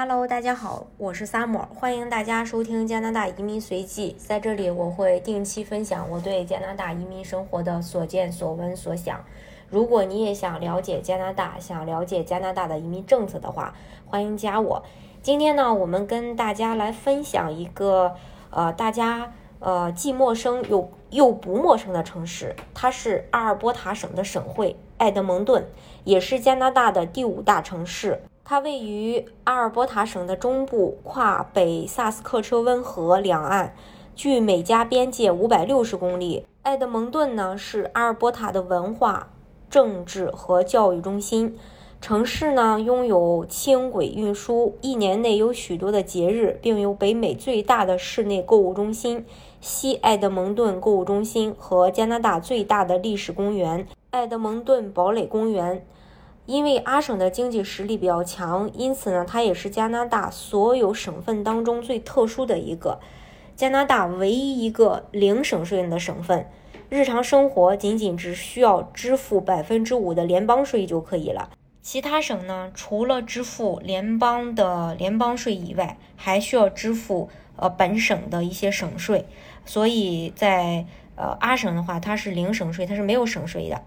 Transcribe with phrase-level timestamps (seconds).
[0.00, 4.14] Hello，大家好，我是 Summer，欢迎大家收听加拿大移民随记。
[4.16, 9.24] 在这里，我会定期分享我对加拿大移民生活的所见所闻所想。
[9.68, 13.74] 如果你也想了解加拿大，想了解加拿大的移民政策的话，
[14.06, 14.84] 欢迎加我。
[15.20, 18.14] 今天呢，我们跟大家来分享一个
[18.50, 25.66] 呃，大家呃既陌生又又不陌生的城市，它是阿尔伯塔省的省会爱德蒙顿，
[26.04, 28.20] 也是加拿大的第五大城市。
[28.50, 33.74] 它位于阿尔伯塔省的中部，跨北萨斯克彻温河两岸，
[34.16, 36.46] 距美加边界五百六十公里。
[36.62, 39.28] 埃德蒙顿呢是阿尔伯塔的文化、
[39.68, 41.58] 政治和教育中心。
[42.00, 49.26] 城市呢拥有轻轨运输，一年内有许多的节日，并有北美最大的室内购物中心——
[49.60, 55.84] 西埃德蒙顿购物中心和加拿大最大的历史公园——埃德蒙顿堡垒公园。
[56.48, 63.00] 因为阿省的经济实力比较强，因此呢，它也是加拿大所有省份当中最特殊的一个，
[63.54, 66.48] 加拿大唯一一个零省税的省份。
[66.88, 71.50] 日常生活仅仅只需要支付百分之五的联邦税就可以了。
[71.82, 79.26] 其他省呢，除了支付联邦的联邦税以外，还需要支付呃本省的一些省税。
[79.66, 83.82] 所以在呃阿省的话，它是零省税，它是没有省税的。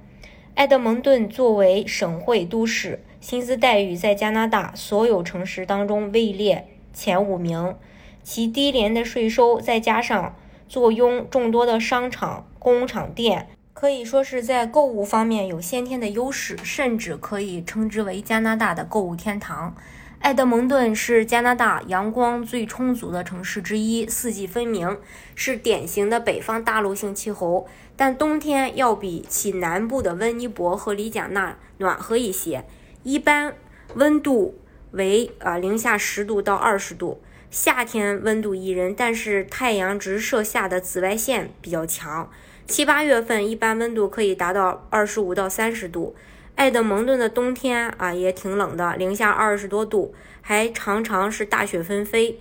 [0.62, 7.76] 埃德蒙顿作为省会都市，薪资待遇在加拿大所有城市当中位列前五名。
[8.22, 10.36] 其低廉的税收，再加上
[10.70, 19.76] 坐拥众多的商场、工厂店，可以说是在购物方面有先天的优势，甚至可以称之为加拿大的购物天堂。
[20.22, 25.00] 埃德蒙顿是加拿大阳光最充足的城市之一，四季分明，
[25.33, 27.67] 是典型的北方大陆性气候。
[27.95, 32.64] 但冬天要比其南部的温尼伯和里贾纳暖和一些，
[33.02, 33.55] 一般
[33.95, 34.59] 温度
[34.92, 37.19] 为啊零下十度到二十度。
[37.49, 42.30] 夏天温度宜人，但是太阳直射下的紫外线比较强。
[42.67, 46.15] 七八月份一般温度可以达到二十五到三十度。
[46.56, 52.38] 爱德蒙顿的冬天啊也挺冷的，零下二十多度，还常常是大雪纷飞。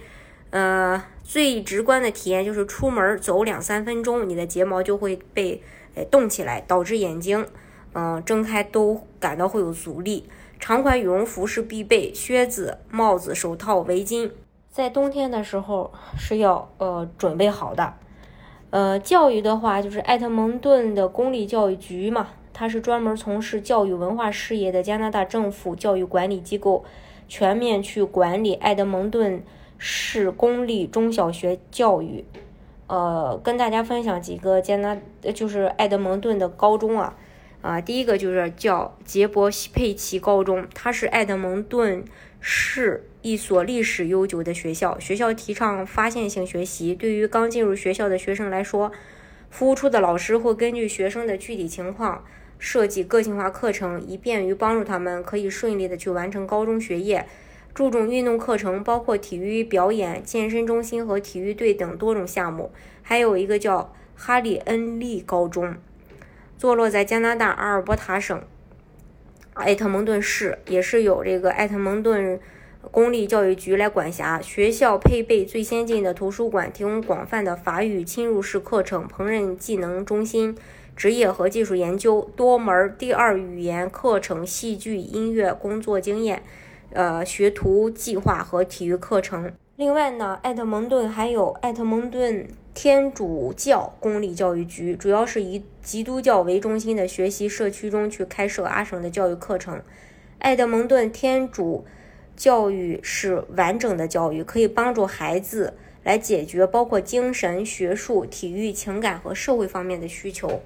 [0.50, 5.62] 呃，最直观的体验就是出门走两三分钟，你的睫毛就会被
[5.94, 7.46] 诶冻起来，导致眼睛
[7.94, 10.28] 嗯睁开都感到会有阻力。
[10.58, 14.30] 长款羽绒服是必备，靴子、帽子、手套、围巾，
[14.70, 17.94] 在冬天的时候是要呃准备好的。
[18.68, 22.28] 呃，教育的话，就是艾德蒙顿的公立教育局嘛。
[22.52, 26.84] 它是专门从事教育文化事业的加拿大政府教育管理机构，
[27.28, 29.42] 全面去管理爱德蒙顿
[29.78, 32.24] 市公立中小学教育。
[32.86, 34.98] 呃，跟大家分享几个加拿，
[35.32, 37.16] 就是爱德蒙顿的高中啊，
[37.62, 42.04] 啊，第一个就是叫杰伯西佩奇高中，它是爱德蒙顿
[42.40, 44.98] 市一所历史悠久的学校。
[44.98, 48.90] 学校提倡发现性学习，对于刚进入学校的学生来说，
[49.50, 52.24] 服务处的老师会根据学生的具体情况。
[52.60, 57.26] 设计个性化课程，以便于帮助他们可以顺利的去完成高中学业。
[57.72, 62.70] 注重运动课程，包括体育表演、健身中心和体育队等多种项目。
[63.00, 65.76] 还有一个叫哈里恩利高中，
[66.58, 68.42] 坐落在加拿大阿尔伯塔省
[69.54, 72.38] 埃特蒙顿市，也是由这个埃特蒙顿
[72.90, 74.40] 公立教育局来管辖。
[74.40, 80.56] 学校配备最先进的图书馆，提供广泛的法语侵入式课程、烹饪技能中心。
[80.96, 86.42] 职业和技术研究多门第二语言课程、戏剧、音乐、工作经验，
[86.92, 89.52] 呃，学徒计划和体育课程。
[89.76, 99.80] 另外呢，艾特蒙顿还有艾特蒙顿天主教公立教育局，主要是以基督教为中心的学习社区中去开设阿省的教育课程。
[100.38, 101.86] 艾德蒙顿天主
[102.36, 105.72] 教育是完整的教育，可以帮助孩子
[106.04, 110.60] 来解决包括精神、学术、体育、情感和社会方面的需求。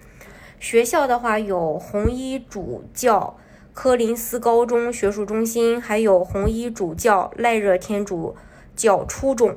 [0.64, 3.36] 学校的话有红衣主教
[3.74, 8.34] 科林斯高中学术中心，还有红衣主教赖热天主
[8.74, 9.56] 教初中，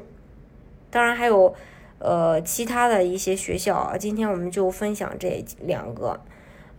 [0.89, 1.55] 当然还有
[1.99, 3.97] 呃其他的一些学校啊。
[3.97, 6.19] 今天我们就分享这两个。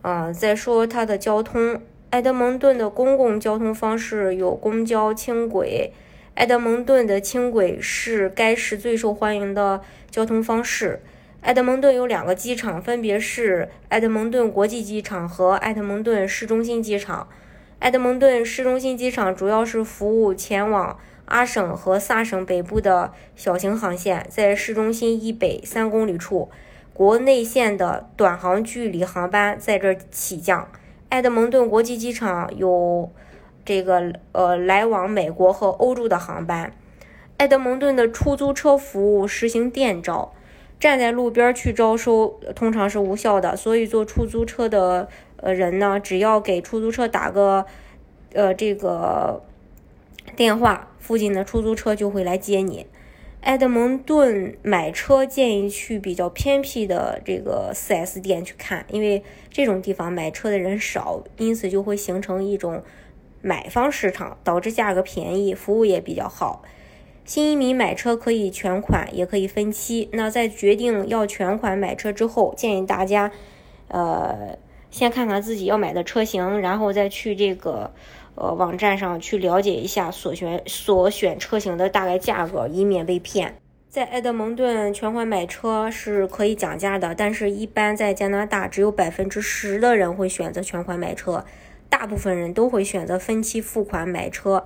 [0.02, 1.80] 嗯，再说它的交通，
[2.10, 5.90] 埃德蒙顿的公共交通方式有公交、轻轨。
[6.34, 9.80] 埃德蒙顿的轻轨是该市最受欢迎的
[10.10, 11.00] 交通方式。
[11.48, 17.26] 埃德蒙顿有两个机场，分别是埃德蒙顿国际机场和埃德蒙顿市中心机场。
[17.78, 26.50] 埃德蒙顿市中心机场主要是服务前往阿省和萨省北部的小型航线，在市中心以北三公里处，
[26.92, 30.68] 国内线的短航距离航班在这起降。
[31.08, 33.10] 埃德蒙顿国际机场有
[33.64, 36.70] 这个呃来往美国和欧洲的航班。
[37.38, 40.34] 埃德蒙顿的出租车服务实行电招，
[40.80, 47.66] 站在路边去招收通常是无效的，所以坐出租车的呃人呢，只要给出租车打个
[48.32, 49.42] 呃这个
[50.36, 52.86] 电话，附近的出租车就会来接你。
[53.42, 62.82] 埃德蒙顿买车建议去比较偏僻的这个 4S 店去看，因为这种地方买车的人少，因此就会形成一种
[63.40, 66.62] 买方市场，导致价格便宜，服务也比较好。
[67.28, 70.08] 新移民买车可以全款，也可以分期。
[70.14, 73.30] 那在决定要全款买车之后，建议大家，
[73.88, 74.56] 呃，
[74.90, 77.92] 先看看自己要买的车型，然后再去这个
[78.34, 83.56] 呃网站上去了解一下所选所选车型的大概价格，以免被骗。
[83.90, 91.44] 在埃德蒙顿全款买车是可以讲价的，但是一般在加拿大只有百分之十的人会选择全款买车，
[91.90, 94.64] 大部分人都会选择分期付款买车。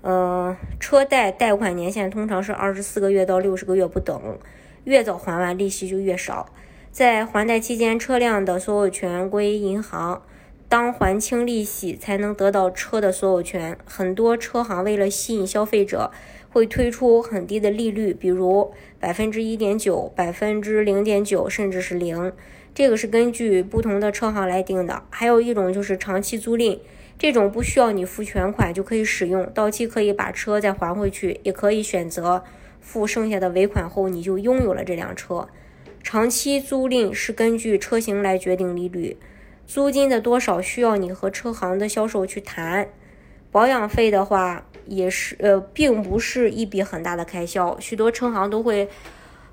[0.00, 4.38] 呃，车贷贷款年限通常是二十四个月到六十个月不等，
[4.84, 6.46] 越早还完利息就越少。
[6.90, 10.22] 在还贷期间，车辆的所有权归银行，
[10.68, 13.76] 当还清利息才能得到车的所有权。
[13.84, 16.10] 很多车行为了吸引消费者，
[16.50, 22.32] 会推出很低的利率，比如百分之一点九、百分之零点九，甚至是零。
[22.74, 25.02] 这个是根据不同的车行来定的。
[25.10, 26.78] 还有一种就是长期租赁。
[27.18, 32.44] 这种不需要你付全款就可以使用，到期可以把车再还回去，也可以选择
[32.80, 35.48] 付剩下的尾款后你就拥有了这辆车。
[36.00, 39.16] 长期租赁是根据车型来决定利率，
[39.66, 42.88] 租金的多少需要你和车行的销售去谈。
[43.50, 48.88] 保养费的话也是呃，并不是一笔很大的开销，许多车行都会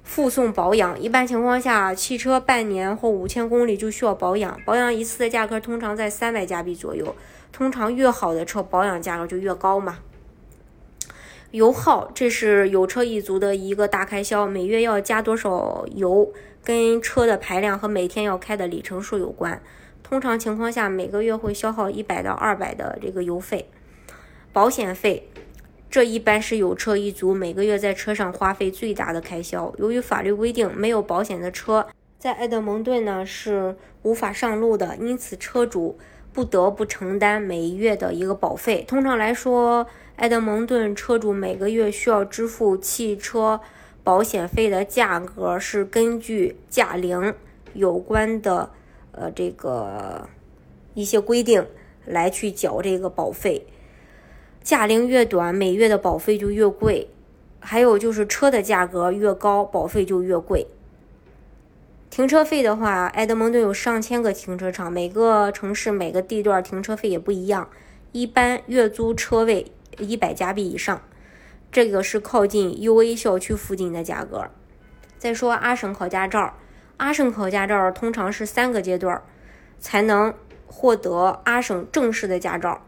[0.03, 1.01] 附送保养。
[1.01, 7.15] 一般情况下，汽车半年或五千公里就需要保养，保养一次的价格通常在三百加币左右。
[7.55, 9.99] 通常越好的车保养价格就越高嘛。
[11.51, 16.33] 油耗，这是有车一族的一个大开销，每月要加多少油，
[16.65, 19.61] 跟车的排量和每天要开的里程数有关。
[20.03, 23.69] 通常情况下，每个月会消耗一百到二百的这个油费。
[24.51, 25.29] 保险费，
[25.89, 29.73] 这一般是有车一族每个月在车上花费最大的开销。
[29.77, 31.87] 由于法律规定，没有保险的车
[32.19, 35.97] 在埃德蒙顿呢是无法上路的，因此车主。
[36.35, 38.83] 不得不承担每月的一个保费。
[38.85, 39.87] 通常来说，
[40.17, 43.61] 埃德蒙顿车主每个月需要支付汽车
[44.03, 47.33] 保险费的价格是根据驾龄
[47.73, 48.69] 有关的
[49.13, 50.27] 呃这个
[50.93, 51.65] 一些规定
[52.05, 53.65] 来去缴这个保费。
[54.61, 57.07] 驾龄越短，每月的保费就越贵。
[57.61, 60.67] 还有就是车的价格越高，保费就越贵。
[62.15, 67.69] 停车费的话，埃德蒙顿有上千个停车场，每个城市每个地段停车费也不一样。
[68.13, 71.01] 一般月租车位一百加币以上，
[71.73, 74.47] 这个是靠近 U A 校区附近的价格。
[75.17, 76.53] 再说阿省考驾照，
[76.95, 79.21] 阿省考驾照通常是三个阶段
[79.77, 80.33] 才能
[80.65, 82.81] 获得阿省正式的驾照，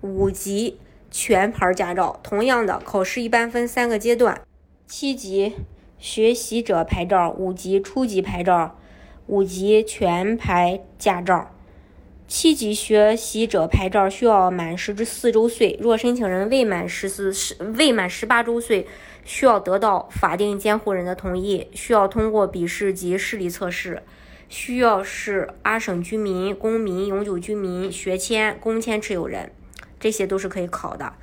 [0.00, 2.18] 五级全牌驾照。
[2.22, 4.40] 同样的，考试一般分三个阶段，
[4.86, 5.54] 七级。
[6.04, 8.78] 学习者牌照五级初级牌照，
[9.26, 11.50] 五级全牌驾照，
[12.28, 15.78] 七级学习者牌照需要满十四周岁。
[15.80, 18.86] 若申请人未满十四十未满十八周岁，
[19.24, 24.02] 需要得到法定监护人的同意，需要通过笔试及视力测试，
[24.50, 29.50] 需要是阿省居民、公民、永久居民、学签、工签持有人，
[29.98, 31.14] 这些都是可以考的。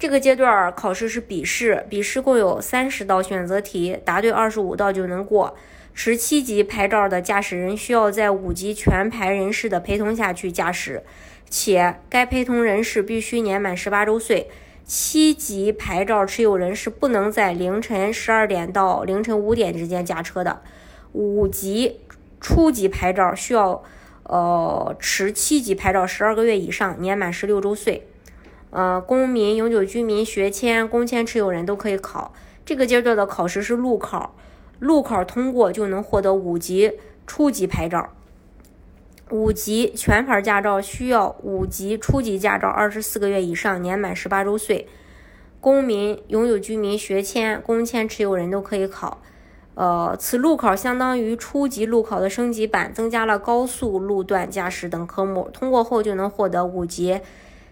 [0.00, 5.54] 这个阶段考试是笔试，笔试共有三十道选择题，答对二十五道就能过。
[5.92, 11.02] 持七级牌照的驾驶人需要在五级全牌人士的陪同下去驾驶，
[11.50, 14.48] 且该陪同人士必须年满十八周岁。
[14.86, 20.62] 七级牌照持有人是不能在凌晨十二点到凌晨五点之间驾车的。
[21.12, 22.00] 五级
[22.40, 23.84] 初级牌照需要，
[24.22, 28.06] 呃，持七级牌照十二个月以上，年满十六周岁。
[28.70, 32.32] 呃，公民、永久居民、学签、工签持有人都可以考。
[32.64, 34.34] 这个阶段的考试是路考，
[34.78, 36.92] 路考通过就能获得五级
[37.26, 38.10] 初级牌照。
[39.30, 44.86] 五级全牌驾照需要五级初级驾照二十四个月以上，年满十八周岁。
[45.60, 49.20] 公民、永久居民、学签、工签持有人都可以考。
[49.74, 57.20] 呃，此路考相当于初级路考的升级版，增加了高速路段驾驶等科目，通过后就能获得五级。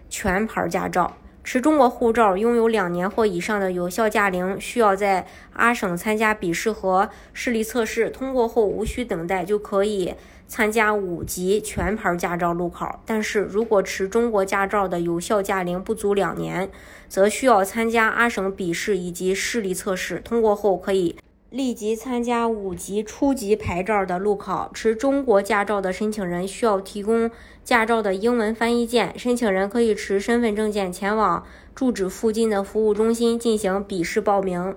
[0.09, 10.15] 全牌驾照，持中国护照、拥有两年或以上的有效驾龄，需要在阿省参加笔试和视力测试，通过后无需等待就可以
[10.47, 13.01] 参加五级全牌驾照路考。
[13.05, 16.69] 但是如果持中国驾照的有效驾龄不足两年，
[17.07, 21.15] 则需要参加阿省笔试以及视力测试，通过后可以。
[21.49, 24.69] 立即参加五级初级牌照的路考。
[24.73, 27.31] 持中国驾照的申请人需要提供
[27.63, 29.17] 驾照的英文翻译件。
[29.17, 34.75] 申请人可以持身份证件前往住址附近的服务中心进行笔试报名。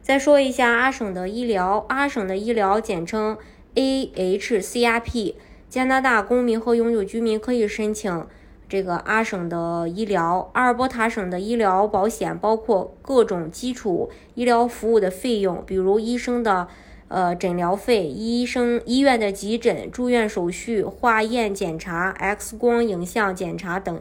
[0.00, 3.36] 再说一下阿省的医疗，阿省的医疗简称
[3.74, 5.34] AHCRP，
[5.68, 8.26] 加拿大公民和永久居民可以申请。
[8.74, 16.66] 这个阿省的医疗，阿尔伯塔省的医疗保险包括各种基础医疗服务的费用，比如医生的
[17.06, 23.96] 呃诊疗费、医生医院的急诊、住院手续、化验检查、X 光影像检查等，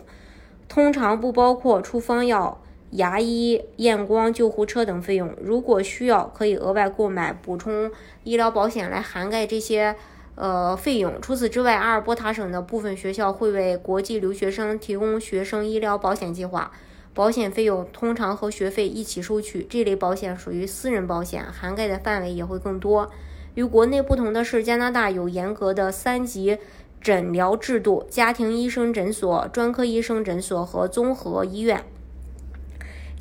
[0.68, 5.36] 通常不包括处方药、牙医、验光、救护车等费用。
[5.39, 7.92] 如果需要，可以额外购买补充
[8.24, 9.96] 医疗保险来涵盖这些。
[10.36, 11.22] 呃，费用。
[11.22, 16.72] 除此之外，阿尔伯塔省的部分学校会为国际留学生提供学生医疗保险计划，
[17.13, 19.66] 保险费用通常和学费一起收取。
[19.70, 23.12] 这类保险属于私人保险，涵盖的范围也会更多。
[23.54, 26.58] 与国内不同的是，加拿大有严格的三级
[27.00, 31.84] 诊疗制度：家庭医生诊所、专科医生诊所和综合医院。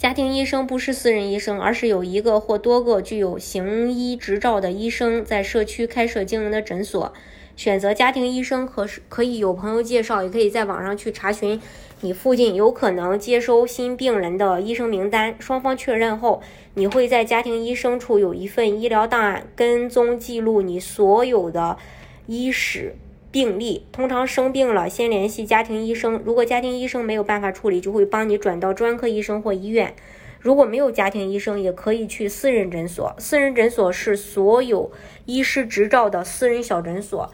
[0.02, 7.12] 家庭医生不是私人医生，而是有一个或多个具有行医执照的医生在社区开设经营的诊所。
[7.54, 11.62] 选择家庭医生可是可以有朋友介绍，也可以在网上去查询
[12.00, 15.37] 你附近有可能接收新病人的医生名单。
[15.38, 16.42] 双方确认后，
[16.75, 21.78] 你会在家庭医生处有一份医疗档案，跟踪记录你所有的
[22.26, 22.97] 医史。
[23.32, 26.20] 病例通常生病了，先联系家庭医生。
[26.22, 29.94] 如果家庭医生没有办法处理，就会帮你转到专科医生或医院。
[30.38, 33.14] 如果没有家庭医生，也可以去私人诊所。
[33.18, 34.92] 私人诊所是所有
[35.24, 37.32] 医师执照的私人小诊所，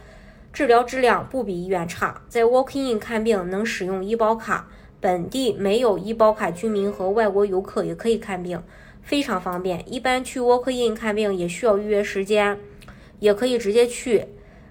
[0.52, 2.22] 治疗质量不比医院差。
[2.28, 4.68] 在 Walk-in 看病能使用医保卡，
[5.00, 8.62] 本地没有医保卡居民和外国游客也可以看病，
[9.02, 9.82] 非常方便。
[9.92, 12.56] 一般去 Walk-in 看病也需要预约时间，
[13.18, 14.26] 也可以直接去。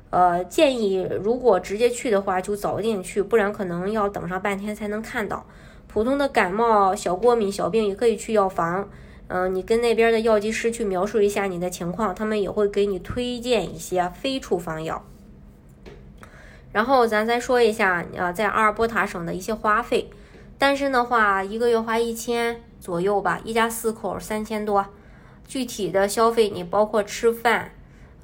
[0.10, 5.46] 呃，建议如果直接去的话，就早点去，不然可能要等上半天才能看到。
[5.88, 8.88] 普通的感冒、小过敏、小病也可以去药房。
[9.28, 15.04] 嗯，你跟那边的药剂师去描述一下你的情况，他们也会给你推荐一些非处方药。
[16.72, 20.10] 然后咱再说一下，呃，在阿尔伯塔省的一些花费。
[20.58, 24.86] 单身的话，一个月花一千左右吧，一家四口三千多。
[25.46, 27.72] 具体的消费你包括吃饭。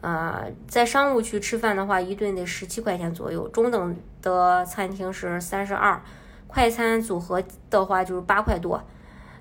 [0.04, 6.02] 呃，在商务区吃饭的话，一顿得十七块钱左右；中等的餐厅是三十二，
[6.46, 8.84] 快餐组合的话就是八块多。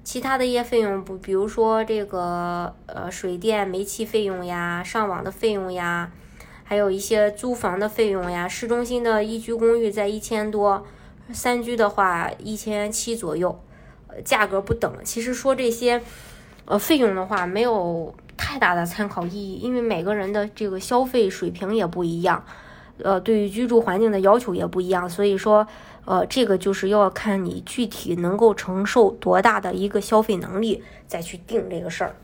[0.04, 6.12] 其他的一些费用不，比如说这个呃水电煤气费用呀、上网的费用呀，
[6.62, 8.47] 还有一些租房的费用呀。
[8.47, 10.87] 市中心的一居公寓在一千多，
[11.33, 13.61] 三居的话一千七左右，
[14.25, 14.95] 价格不等。
[15.02, 16.00] 其实说这些
[16.66, 18.14] 呃费用的话，没有。
[18.43, 22.45] 太大的参考意义，因为每个人的这个消费水平也不一样，
[22.99, 25.65] 呃，对于居住环境的要求也不一样，所以说，
[26.05, 32.17] 呃，这个就是要看你具体能够承受多大的一个消费能力，再去定这个事儿。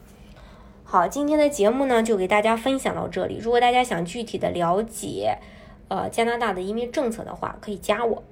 [0.83, 3.39] 好，今天的节目呢，就给大家分享到这里。
[3.41, 5.39] 如果大家想具体的了解，
[5.87, 8.23] 呃，加拿大的移民政策的话，可以加我。